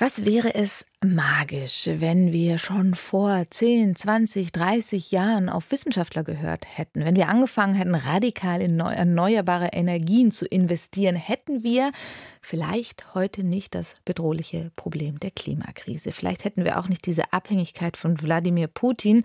[0.00, 6.64] Was wäre es magisch, wenn wir schon vor 10, 20, 30 Jahren auf Wissenschaftler gehört
[6.66, 7.04] hätten?
[7.04, 11.92] Wenn wir angefangen hätten, radikal in erneuerbare Energien zu investieren, hätten wir
[12.40, 16.12] vielleicht heute nicht das bedrohliche Problem der Klimakrise.
[16.12, 19.22] Vielleicht hätten wir auch nicht diese Abhängigkeit von Wladimir Putin.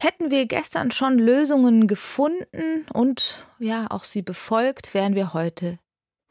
[0.00, 5.78] Hätten wir gestern schon Lösungen gefunden und ja, auch sie befolgt, wären wir heute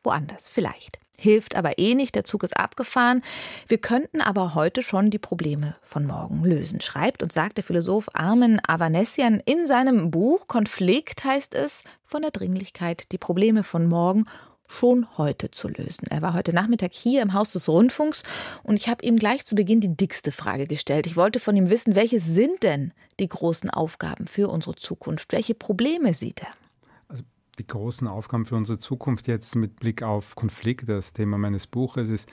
[0.03, 0.49] woanders.
[0.49, 1.04] Vielleicht.
[1.17, 3.21] Hilft aber eh nicht, der Zug ist abgefahren.
[3.67, 8.09] Wir könnten aber heute schon die Probleme von morgen lösen, schreibt und sagt der Philosoph
[8.13, 14.25] Armin Avanesian in seinem Buch Konflikt heißt es von der Dringlichkeit, die Probleme von morgen
[14.67, 16.07] schon heute zu lösen.
[16.09, 18.23] Er war heute Nachmittag hier im Haus des Rundfunks
[18.63, 21.07] und ich habe ihm gleich zu Beginn die dickste Frage gestellt.
[21.07, 25.31] Ich wollte von ihm wissen, welche sind denn die großen Aufgaben für unsere Zukunft?
[25.31, 26.64] Welche Probleme sieht er?
[27.59, 32.09] Die großen Aufgaben für unsere Zukunft jetzt mit Blick auf Konflikte, das Thema meines Buches
[32.09, 32.29] ist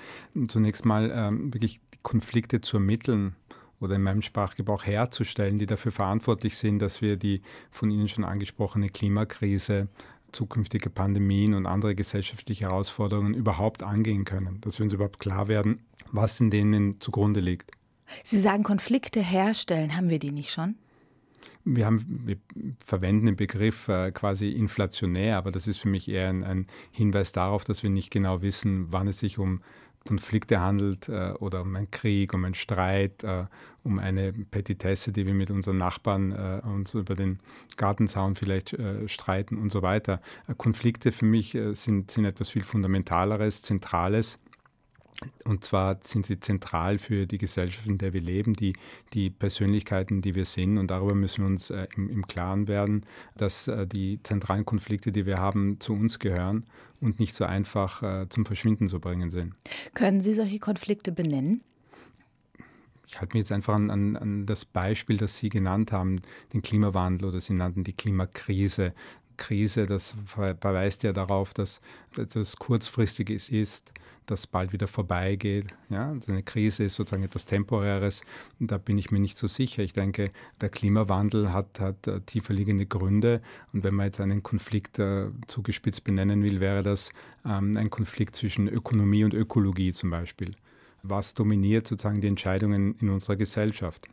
[0.48, 3.36] zunächst mal ähm, wirklich Konflikte zu ermitteln
[3.80, 8.24] oder in meinem Sprachgebrauch herzustellen, die dafür verantwortlich sind, dass wir die von Ihnen schon
[8.24, 9.88] angesprochene Klimakrise,
[10.32, 15.80] zukünftige Pandemien und andere gesellschaftliche Herausforderungen überhaupt angehen können, dass wir uns überhaupt klar werden,
[16.10, 17.70] was in denen zugrunde liegt.
[18.24, 20.76] Sie sagen Konflikte herstellen, haben wir die nicht schon?
[21.64, 22.36] Wir, haben, wir
[22.84, 27.32] verwenden den Begriff äh, quasi inflationär, aber das ist für mich eher ein, ein, Hinweis
[27.32, 29.60] darauf, dass wir nicht genau wissen, wann es sich um
[30.06, 33.44] Konflikte handelt äh, oder um einen Krieg, um einen Streit, äh,
[33.84, 37.38] um eine Petitesse, die wir mit unseren Nachbarn äh, uns über den
[37.76, 40.20] Gartenzaun vielleicht äh, streiten und so weiter.
[40.48, 44.38] Äh, Konflikte für mich sind, sind etwas viel Fundamentaleres, Zentrales
[45.44, 48.74] und zwar sind sie zentral für die Gesellschaft, in der wir leben, die,
[49.12, 50.78] die Persönlichkeiten, die wir sind.
[50.78, 53.04] Und darüber müssen wir uns äh, im, im, Klaren werden,
[53.36, 56.64] dass äh, die zentralen Konflikte, die wir haben, zu uns gehören
[57.00, 59.54] und nicht so einfach äh, zum Verschwinden zu bringen sind.
[59.94, 61.62] Können Sie solche Konflikte benennen?
[63.06, 66.62] Ich halte mich jetzt einfach an, an, an, das Beispiel, das Sie genannt haben, den
[66.62, 68.94] Klimawandel oder Sie nannten die Klimakrise.
[69.36, 71.80] Krise, das verweist ja darauf, dass
[72.16, 73.92] etwas Kurzfristiges ist,
[74.26, 75.66] das bald wieder vorbeigeht.
[75.88, 76.14] Ja?
[76.28, 78.22] Eine Krise ist sozusagen etwas Temporäres.
[78.60, 79.82] Da bin ich mir nicht so sicher.
[79.82, 83.40] Ich denke, der Klimawandel hat, hat uh, tiefer liegende Gründe.
[83.72, 87.10] Und wenn man jetzt einen Konflikt uh, zugespitzt benennen will, wäre das
[87.44, 90.52] ähm, ein Konflikt zwischen Ökonomie und Ökologie zum Beispiel.
[91.02, 94.08] Was dominiert sozusagen die Entscheidungen in unserer Gesellschaft?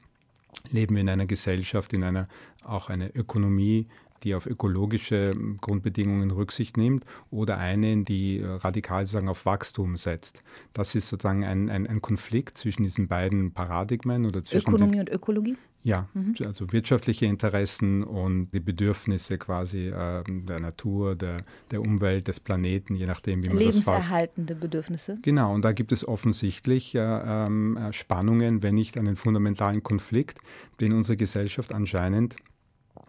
[0.72, 2.28] Leben wir in einer Gesellschaft, in einer
[2.64, 3.88] auch eine Ökonomie,
[4.24, 10.44] die auf ökologische Grundbedingungen Rücksicht nimmt oder eine, die radikal sozusagen auf Wachstum setzt.
[10.74, 15.00] Das ist sozusagen ein, ein, ein Konflikt zwischen diesen beiden Paradigmen oder zwischen Ökonomie den,
[15.02, 15.58] und Ökologie?
[15.84, 16.36] Ja, mhm.
[16.46, 21.38] also wirtschaftliche Interessen und die Bedürfnisse quasi äh, der Natur, der,
[21.72, 23.88] der Umwelt, des Planeten, je nachdem, wie man das fasst.
[23.88, 25.18] Lebenserhaltende Bedürfnisse.
[25.22, 30.40] Genau, und da gibt es offensichtlich äh, äh, Spannungen, wenn nicht einen fundamentalen Konflikt,
[30.82, 32.36] den unsere Gesellschaft anscheinend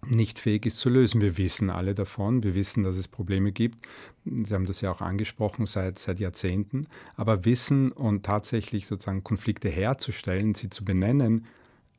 [0.07, 1.21] nicht fähig ist zu lösen.
[1.21, 3.87] Wir wissen alle davon, wir wissen, dass es Probleme gibt.
[4.25, 6.87] Sie haben das ja auch angesprochen seit, seit Jahrzehnten.
[7.17, 11.47] Aber Wissen und tatsächlich sozusagen Konflikte herzustellen, sie zu benennen,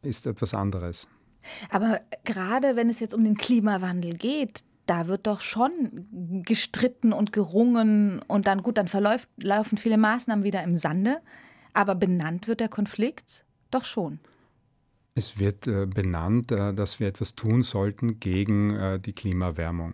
[0.01, 1.07] ist etwas anderes.
[1.69, 6.07] Aber gerade wenn es jetzt um den Klimawandel geht, da wird doch schon
[6.43, 11.21] gestritten und gerungen und dann gut, dann verläuft, laufen viele Maßnahmen wieder im Sande.
[11.73, 14.19] Aber benannt wird der Konflikt doch schon.
[15.13, 19.93] Es wird äh, benannt, äh, dass wir etwas tun sollten gegen äh, die Klimaerwärmung.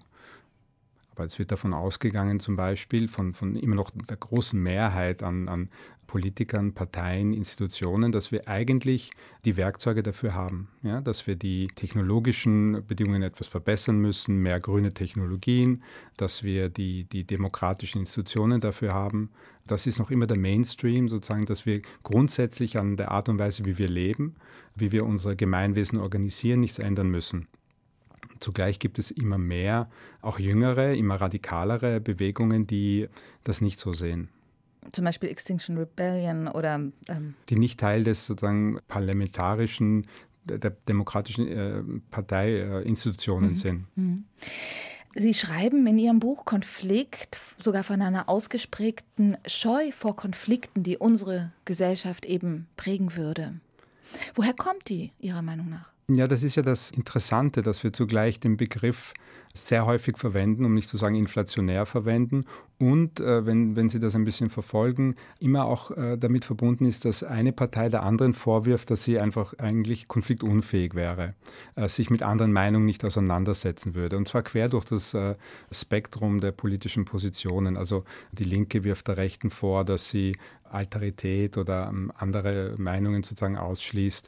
[1.18, 5.50] Aber es wird davon ausgegangen, zum Beispiel von, von immer noch der großen Mehrheit an,
[5.50, 5.70] an
[6.06, 9.10] Politikern, Parteien, Institutionen, dass wir eigentlich
[9.44, 14.94] die Werkzeuge dafür haben, ja, dass wir die technologischen Bedingungen etwas verbessern müssen, mehr grüne
[14.94, 15.82] Technologien,
[16.18, 19.32] dass wir die, die demokratischen Institutionen dafür haben.
[19.66, 23.66] Das ist noch immer der Mainstream, sozusagen, dass wir grundsätzlich an der Art und Weise,
[23.66, 24.36] wie wir leben,
[24.76, 27.48] wie wir unser Gemeinwesen organisieren, nichts ändern müssen.
[28.40, 29.90] Zugleich gibt es immer mehr,
[30.22, 33.08] auch jüngere, immer radikalere Bewegungen, die
[33.44, 34.30] das nicht so sehen
[34.92, 36.76] zum Beispiel Extinction Rebellion oder.
[37.10, 40.08] Ähm die nicht Teil des sozusagen parlamentarischen,
[40.46, 43.56] der demokratischen äh, Parteiinstitutionen äh, mhm.
[43.56, 43.86] sind.
[43.96, 44.26] Mhm.
[45.16, 51.52] Sie schreiben in Ihrem Buch Konflikt sogar von einer ausgesprägten Scheu vor Konflikten, die unsere
[51.66, 53.60] Gesellschaft eben prägen würde.
[54.36, 55.92] Woher kommt die Ihrer Meinung nach?
[56.10, 59.14] Ja, das ist ja das Interessante, dass wir zugleich den Begriff
[59.54, 62.46] sehr häufig verwenden, um nicht zu sagen inflationär verwenden
[62.80, 67.06] und, äh, wenn, wenn Sie das ein bisschen verfolgen, immer auch äh, damit verbunden ist,
[67.06, 71.34] dass eine Partei der anderen vorwirft, dass sie einfach eigentlich konfliktunfähig wäre,
[71.76, 74.18] äh, sich mit anderen Meinungen nicht auseinandersetzen würde.
[74.18, 75.36] Und zwar quer durch das äh,
[75.72, 77.78] Spektrum der politischen Positionen.
[77.78, 80.36] Also die Linke wirft der Rechten vor, dass sie
[80.70, 84.28] Alterität oder ähm, andere Meinungen sozusagen ausschließt.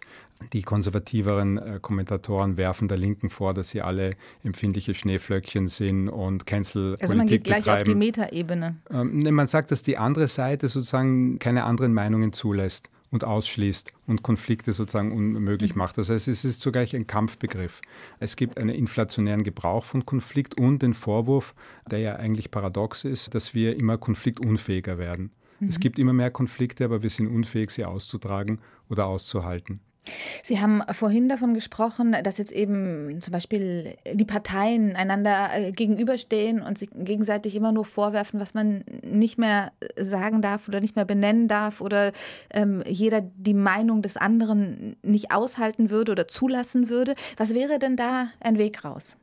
[0.54, 6.46] Die konservativeren äh, Kommentatoren werfen der Linken vor, dass sie alle empfindliche Schneeflöckchen sind und
[6.46, 7.82] Cancel-Politik Also man geht gleich betreiben.
[7.82, 8.78] auf die Metaebene.
[8.90, 13.92] Ähm, ne, man sagt, dass die andere Seite sozusagen keine anderen Meinungen zulässt und ausschließt
[14.08, 15.98] und Konflikte sozusagen unmöglich macht.
[15.98, 17.82] Das heißt, es ist zugleich ein Kampfbegriff.
[18.20, 21.56] Es gibt einen inflationären Gebrauch von Konflikt und den Vorwurf,
[21.90, 25.32] der ja eigentlich paradox ist, dass wir immer konfliktunfähiger werden.
[25.68, 29.82] Es gibt immer mehr Konflikte, aber wir sind unfähig, sie auszutragen oder auszuhalten.
[30.44, 36.62] Sie haben vorhin davon gesprochen, dass jetzt eben zum Beispiel die Parteien einander äh, gegenüberstehen
[36.62, 41.06] und sich gegenseitig immer nur vorwerfen, was man nicht mehr sagen darf oder nicht mehr
[41.06, 42.12] benennen darf oder
[42.52, 47.16] ähm, jeder die Meinung des anderen nicht aushalten würde oder zulassen würde.
[47.38, 49.18] Was wäre denn da ein Weg raus?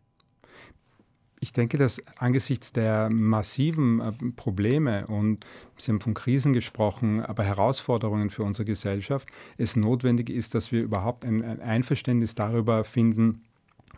[1.38, 5.44] Ich denke, dass angesichts der massiven äh, Probleme und
[5.77, 9.29] Sie haben von Krisen gesprochen, aber Herausforderungen für unsere Gesellschaft,
[9.59, 13.43] es notwendig ist, dass wir überhaupt ein, ein Einverständnis darüber finden,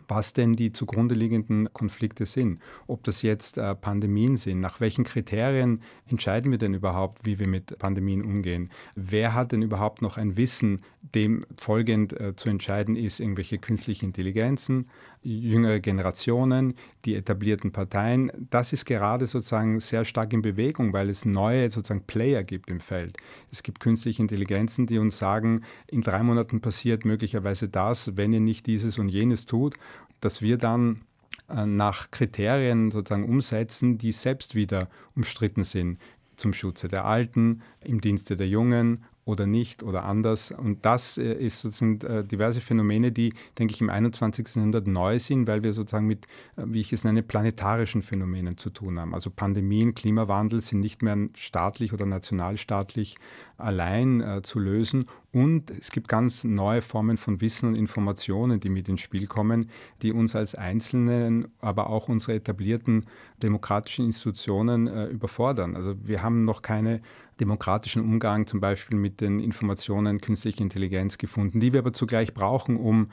[0.09, 2.59] was denn die zugrunde liegenden Konflikte sind.
[2.87, 7.47] Ob das jetzt äh, Pandemien sind, nach welchen Kriterien entscheiden wir denn überhaupt, wie wir
[7.47, 8.69] mit Pandemien umgehen?
[8.95, 10.81] Wer hat denn überhaupt noch ein Wissen,
[11.15, 14.89] dem folgend äh, zu entscheiden ist, irgendwelche künstliche Intelligenzen,
[15.21, 16.73] jüngere Generationen,
[17.05, 18.31] die etablierten Parteien?
[18.49, 22.79] Das ist gerade sozusagen sehr stark in Bewegung, weil es neue sozusagen Player gibt im
[22.79, 23.17] Feld.
[23.51, 28.39] Es gibt künstliche Intelligenzen, die uns sagen, in drei Monaten passiert möglicherweise das, wenn ihr
[28.39, 29.75] nicht dieses und jenes tut
[30.21, 31.01] dass wir dann
[31.49, 35.99] äh, nach Kriterien sozusagen umsetzen, die selbst wieder umstritten sind.
[36.35, 40.51] Zum Schutze der Alten, im Dienste der Jungen oder nicht oder anders.
[40.51, 44.55] Und das äh, ist sozusagen äh, diverse Phänomene, die, denke ich, im 21.
[44.55, 46.25] Jahrhundert neu sind, weil wir sozusagen mit,
[46.55, 49.13] wie ich es nenne, planetarischen Phänomenen zu tun haben.
[49.13, 53.17] Also Pandemien, Klimawandel sind nicht mehr staatlich oder nationalstaatlich
[53.57, 55.05] allein äh, zu lösen.
[55.31, 59.69] Und es gibt ganz neue Formen von Wissen und Informationen, die mit ins Spiel kommen,
[60.01, 63.05] die uns als Einzelnen, aber auch unsere etablierten
[63.43, 65.75] demokratischen Institutionen äh, überfordern.
[65.75, 67.01] Also wir haben noch keine
[67.39, 72.77] demokratischen Umgang zum Beispiel mit den Informationen künstlicher Intelligenz gefunden, die wir aber zugleich brauchen,
[72.77, 73.09] um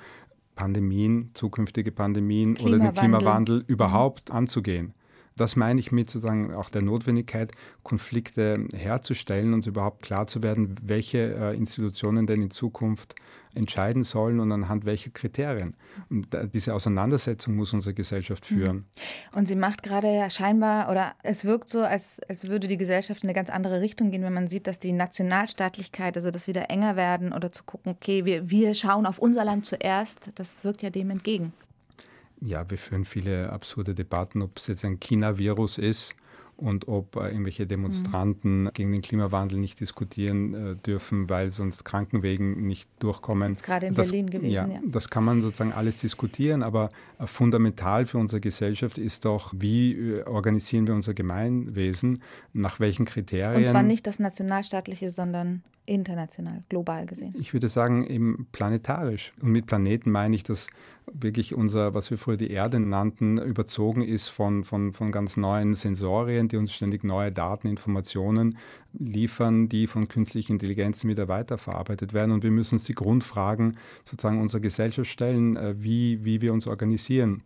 [0.55, 4.37] Pandemien, zukünftige Pandemien oder den Klimawandel überhaupt mhm.
[4.37, 4.95] anzugehen.
[5.37, 7.53] Das meine ich mit sozusagen auch der Notwendigkeit,
[7.83, 13.15] Konflikte herzustellen, uns überhaupt klar zu werden, welche äh, Institutionen denn in Zukunft
[13.55, 15.77] entscheiden sollen und anhand welcher Kriterien.
[16.09, 18.55] Und diese Auseinandersetzung muss unsere Gesellschaft mhm.
[18.55, 18.85] führen.
[19.33, 23.29] Und sie macht gerade scheinbar, oder es wirkt so, als, als würde die Gesellschaft in
[23.29, 26.97] eine ganz andere Richtung gehen, wenn man sieht, dass die Nationalstaatlichkeit, also das wieder enger
[26.97, 30.89] werden oder zu gucken, okay, wir, wir schauen auf unser Land zuerst, das wirkt ja
[30.89, 31.53] dem entgegen
[32.47, 36.15] ja, wir führen viele absurde Debatten, ob es jetzt ein China-Virus ist
[36.57, 38.71] und ob äh, irgendwelche Demonstranten mhm.
[38.73, 43.49] gegen den Klimawandel nicht diskutieren äh, dürfen, weil sonst Krankenwegen nicht durchkommen.
[43.49, 44.81] Das ist gerade in das, Berlin gewesen, ja, ja.
[44.85, 46.89] Das kann man sozusagen alles diskutieren, aber
[47.19, 52.23] äh, fundamental für unsere Gesellschaft ist doch, wie äh, organisieren wir unser Gemeinwesen,
[52.55, 53.59] nach welchen Kriterien.
[53.59, 57.35] Und zwar nicht das nationalstaatliche, sondern international, global gesehen.
[57.39, 59.33] Ich würde sagen, eben planetarisch.
[59.41, 60.69] Und mit Planeten meine ich, dass
[61.13, 65.75] wirklich unser, was wir früher die Erde nannten, überzogen ist von, von, von ganz neuen
[65.75, 68.59] Sensorien, die uns ständig neue Daten, Informationen
[68.93, 72.33] liefern, die von künstlichen Intelligenzen wieder weiterverarbeitet werden.
[72.33, 76.67] Und wir müssen uns die Grundfragen sozusagen unserer Gesellschaft stellen, äh, wie, wie wir uns
[76.67, 77.43] organisieren.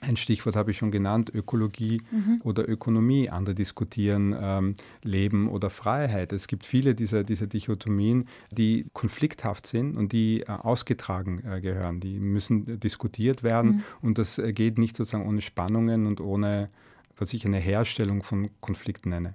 [0.00, 2.40] Ein Stichwort habe ich schon genannt, Ökologie mhm.
[2.44, 3.30] oder Ökonomie.
[3.30, 6.32] Andere diskutieren ähm, Leben oder Freiheit.
[6.32, 12.00] Es gibt viele dieser, dieser Dichotomien, die konflikthaft sind und die äh, ausgetragen äh, gehören.
[12.00, 13.84] Die müssen diskutiert werden mhm.
[14.02, 16.70] und das äh, geht nicht sozusagen ohne Spannungen und ohne,
[17.16, 19.34] was ich eine Herstellung von Konflikten nenne.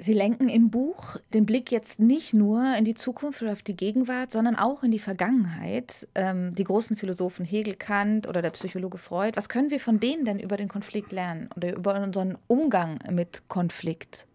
[0.00, 3.76] Sie lenken im Buch den Blick jetzt nicht nur in die Zukunft oder auf die
[3.76, 6.08] Gegenwart, sondern auch in die Vergangenheit.
[6.14, 9.36] Ähm, die großen Philosophen Hegel, Kant oder der Psychologe Freud.
[9.36, 13.42] Was können wir von denen denn über den Konflikt lernen oder über unseren Umgang mit
[13.48, 14.26] Konflikt?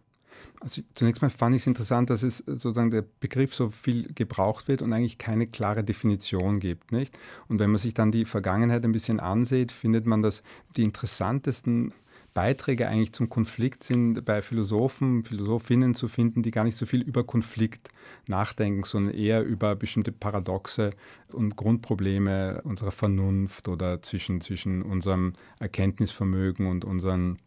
[0.60, 4.68] Also zunächst mal fand ich es interessant, dass es sozusagen der Begriff so viel gebraucht
[4.68, 7.14] wird und eigentlich keine klare Definition gibt, nicht?
[7.48, 10.42] Und wenn man sich dann die Vergangenheit ein bisschen ansieht, findet man, dass
[10.76, 11.94] die interessantesten
[12.38, 17.02] Beiträge eigentlich zum Konflikt sind bei Philosophen, Philosophinnen zu finden, die gar nicht so viel
[17.02, 17.90] über Konflikt
[18.28, 20.92] nachdenken, sondern eher über bestimmte Paradoxe
[21.34, 27.40] und Grundprobleme unserer Vernunft oder zwischen, zwischen unserem Erkenntnisvermögen und unseren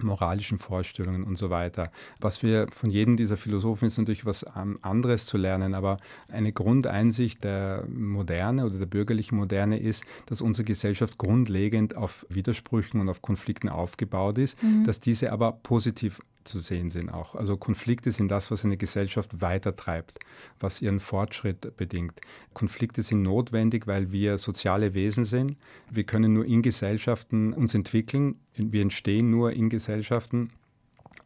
[0.00, 1.90] moralischen Vorstellungen und so weiter.
[2.20, 5.98] Was wir von jedem dieser Philosophen ist natürlich was anderes zu lernen, aber
[6.28, 13.00] eine Grundeinsicht der Moderne oder der bürgerlichen Moderne ist, dass unsere Gesellschaft grundlegend auf Widersprüchen
[13.00, 14.84] und auf Konflikten aufgebaut ist, mhm.
[14.84, 17.34] dass diese aber positiv zu sehen sind auch.
[17.34, 20.18] Also Konflikte sind das, was eine Gesellschaft weitertreibt,
[20.60, 22.20] was ihren Fortschritt bedingt.
[22.52, 25.56] Konflikte sind notwendig, weil wir soziale Wesen sind.
[25.90, 28.36] Wir können nur in Gesellschaften uns entwickeln.
[28.54, 30.50] Wir entstehen nur in Gesellschaften.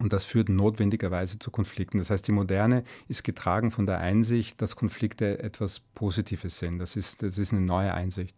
[0.01, 1.99] Und das führt notwendigerweise zu Konflikten.
[1.99, 6.79] Das heißt, die Moderne ist getragen von der Einsicht, dass Konflikte etwas Positives sind.
[6.79, 8.37] Das ist, das ist eine neue Einsicht.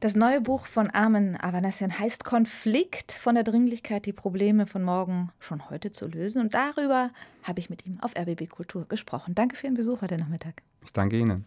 [0.00, 5.30] Das neue Buch von Armen Avanassian heißt Konflikt von der Dringlichkeit, die Probleme von morgen
[5.38, 6.40] schon heute zu lösen.
[6.40, 7.10] Und darüber
[7.42, 9.34] habe ich mit ihm auf RBB Kultur gesprochen.
[9.34, 10.62] Danke für Ihren Besuch heute Nachmittag.
[10.82, 11.44] Ich danke Ihnen.